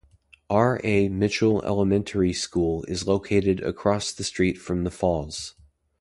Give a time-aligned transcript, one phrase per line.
[0.49, 0.81] R.
[0.83, 1.09] A.
[1.09, 5.53] Mitchell Elementary School is located across the street from the falls.